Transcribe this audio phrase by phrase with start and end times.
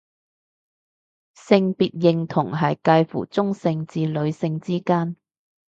[1.35, 5.15] 性別認同係界乎中性至女性之間